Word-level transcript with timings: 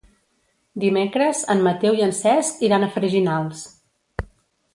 Dimecres 0.83 1.41
en 1.55 1.61
Mateu 1.67 1.99
i 1.99 2.07
en 2.07 2.15
Cesc 2.21 2.65
iran 2.69 2.87
a 2.87 2.91
Freginals. 2.97 3.63